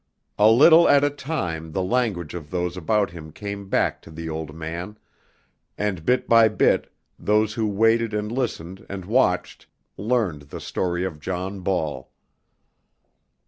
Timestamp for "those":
2.49-2.75, 7.19-7.53